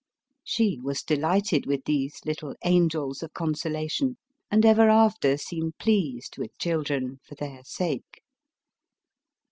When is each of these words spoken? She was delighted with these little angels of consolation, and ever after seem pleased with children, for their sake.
She 0.43 0.79
was 0.81 1.03
delighted 1.03 1.67
with 1.67 1.83
these 1.85 2.21
little 2.25 2.55
angels 2.65 3.21
of 3.21 3.35
consolation, 3.35 4.17
and 4.49 4.65
ever 4.65 4.89
after 4.89 5.37
seem 5.37 5.73
pleased 5.77 6.39
with 6.39 6.57
children, 6.57 7.19
for 7.23 7.35
their 7.35 7.61
sake. 7.63 8.23